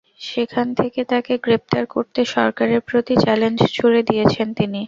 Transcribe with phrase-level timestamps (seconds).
[0.25, 4.79] সেখান থেকে তাঁকে গ্রেপ্তার করতে সরকারের প্রতি চ্যালেঞ্জ ছুড়ে দিয়েছেন তিনি।